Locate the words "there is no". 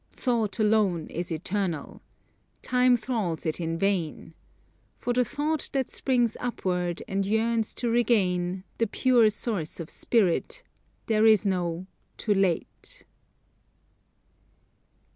11.05-11.85